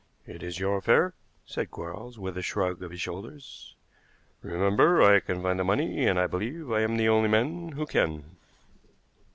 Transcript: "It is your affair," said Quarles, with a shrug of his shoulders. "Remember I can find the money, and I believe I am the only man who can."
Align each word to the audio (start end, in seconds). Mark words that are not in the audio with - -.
"It 0.25 0.41
is 0.41 0.57
your 0.57 0.77
affair," 0.79 1.13
said 1.45 1.69
Quarles, 1.69 2.17
with 2.17 2.35
a 2.35 2.41
shrug 2.41 2.81
of 2.81 2.89
his 2.89 2.99
shoulders. 2.99 3.75
"Remember 4.41 4.99
I 5.03 5.19
can 5.19 5.43
find 5.43 5.59
the 5.59 5.63
money, 5.63 6.07
and 6.07 6.19
I 6.19 6.25
believe 6.25 6.71
I 6.71 6.81
am 6.81 6.97
the 6.97 7.07
only 7.07 7.29
man 7.29 7.73
who 7.73 7.85
can." 7.85 8.23